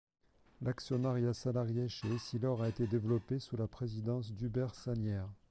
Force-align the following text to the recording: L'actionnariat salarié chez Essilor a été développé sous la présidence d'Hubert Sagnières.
L'actionnariat 0.63 1.35
salarié 1.35 1.87
chez 1.87 2.07
Essilor 2.11 2.63
a 2.63 2.69
été 2.69 2.87
développé 2.87 3.37
sous 3.37 3.55
la 3.55 3.67
présidence 3.67 4.31
d'Hubert 4.33 4.73
Sagnières. 4.73 5.29